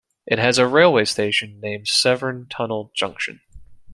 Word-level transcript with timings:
It 0.25 0.39
has 0.39 0.57
a 0.57 0.65
railway 0.65 1.05
station 1.05 1.59
named 1.59 1.87
Severn 1.87 2.47
Tunnel 2.49 2.91
Junction. 2.95 3.41